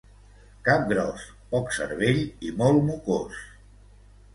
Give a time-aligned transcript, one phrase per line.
[0.69, 3.49] Cap gros, poc cervell i molt mocós.